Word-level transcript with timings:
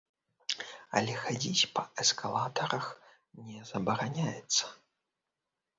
Але 0.99 1.13
хадзіць 1.25 1.69
па 1.75 1.83
эскалатарах 2.05 2.85
не 3.53 3.59
забараняецца. 3.73 4.63